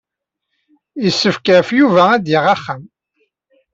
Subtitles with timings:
[1.03, 2.83] Yessefk ɣef Yuba ad yaɣ axxam.